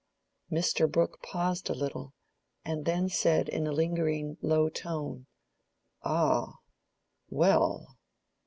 Mr. 0.51 0.91
Brooke 0.91 1.21
paused 1.21 1.69
a 1.69 1.75
little, 1.75 2.15
and 2.65 2.85
then 2.85 3.07
said 3.07 3.47
in 3.47 3.67
a 3.67 3.71
lingering 3.71 4.35
low 4.41 4.67
tone, 4.67 5.27
"Ah?… 6.01 6.55
Well! 7.29 7.99